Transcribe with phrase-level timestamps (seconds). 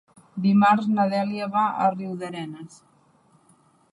[0.45, 2.83] Dimarts na Dèlia va a Riudarenes.